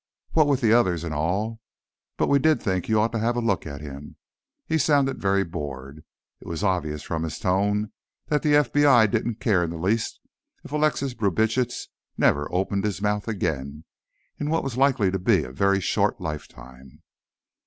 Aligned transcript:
"What 0.31 0.47
with 0.47 0.61
the 0.61 0.73
others, 0.73 1.03
and 1.03 1.13
all. 1.13 1.59
But 2.17 2.27
we 2.27 2.39
did 2.39 2.59
think 2.59 2.89
you 2.89 2.99
ought 2.99 3.11
to 3.11 3.19
have 3.19 3.35
a 3.35 3.39
look 3.39 3.67
at 3.67 3.81
him." 3.81 4.15
He 4.65 4.79
sounded 4.79 5.21
very 5.21 5.43
bored. 5.43 6.03
It 6.39 6.47
was 6.47 6.63
obvious 6.63 7.03
from 7.03 7.21
his 7.21 7.37
tone 7.37 7.91
that 8.25 8.41
the 8.41 8.53
FBI 8.53 9.11
didn't 9.11 9.35
care 9.39 9.63
in 9.63 9.69
the 9.69 9.77
least 9.77 10.19
if 10.63 10.71
Alexis 10.71 11.13
Brubitsch 11.13 11.87
never 12.17 12.51
opened 12.51 12.83
his 12.83 12.99
mouth 12.99 13.27
again, 13.27 13.83
in 14.39 14.49
what 14.49 14.63
was 14.63 14.75
likely 14.75 15.11
to 15.11 15.19
be 15.19 15.43
a 15.43 15.51
very 15.51 15.79
short 15.79 16.19
lifetime. 16.19 17.03